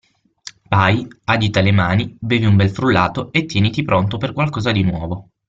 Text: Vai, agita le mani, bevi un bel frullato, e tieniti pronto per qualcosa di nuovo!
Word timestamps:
Vai, 0.67 1.05
agita 1.25 1.61
le 1.61 1.71
mani, 1.71 2.17
bevi 2.19 2.45
un 2.47 2.55
bel 2.55 2.71
frullato, 2.71 3.31
e 3.31 3.45
tieniti 3.45 3.83
pronto 3.83 4.17
per 4.17 4.33
qualcosa 4.33 4.71
di 4.71 4.81
nuovo! 4.81 5.29